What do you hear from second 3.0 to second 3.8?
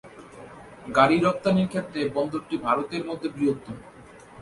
মধ্যে বৃহত্তম।